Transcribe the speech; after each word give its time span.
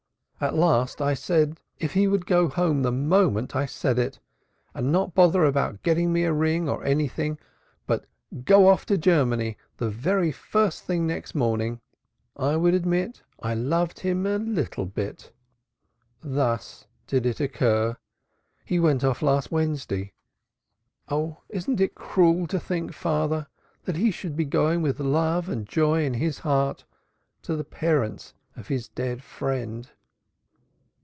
At 0.43 0.55
last 0.55 1.03
I 1.03 1.13
said 1.13 1.59
if 1.77 1.93
he 1.93 2.07
would 2.07 2.25
go 2.25 2.47
home 2.47 2.81
the 2.81 2.91
moment 2.91 3.55
I 3.55 3.67
said 3.67 3.99
it 3.99 4.17
and 4.73 4.91
not 4.91 5.13
bother 5.13 5.45
about 5.45 5.83
getting 5.83 6.11
me 6.11 6.23
a 6.23 6.33
ring 6.33 6.67
or 6.67 6.83
anything, 6.83 7.37
but 7.85 8.07
go 8.43 8.67
off 8.67 8.83
to 8.87 8.97
Germany 8.97 9.55
the 9.77 9.91
first 10.35 10.83
thing 10.85 11.05
the 11.05 11.13
next 11.13 11.35
morning, 11.35 11.79
I 12.35 12.55
would 12.55 12.73
admit 12.73 13.21
I 13.39 13.53
loved 13.53 13.99
him 13.99 14.25
a 14.25 14.39
little 14.39 14.87
bit. 14.87 15.31
Thus 16.23 16.87
did 17.05 17.27
it 17.27 17.39
occur. 17.39 17.95
He 18.65 18.79
went 18.79 19.03
off 19.03 19.21
last 19.21 19.51
Wednesday. 19.51 20.11
Oh, 21.07 21.37
isn't 21.49 21.79
it 21.79 21.93
cruel 21.93 22.47
to 22.47 22.59
think, 22.59 22.93
father, 22.93 23.45
that 23.83 23.97
he 23.97 24.09
should 24.09 24.35
be 24.35 24.45
going 24.45 24.81
with 24.81 24.99
love 24.99 25.49
and 25.49 25.67
joy 25.69 26.03
in 26.03 26.15
his 26.15 26.39
heart 26.39 26.83
to 27.43 27.55
the 27.55 27.63
parents 27.63 28.33
of 28.55 28.69
his 28.69 28.87
dead 28.87 29.21
friend!" 29.21 29.87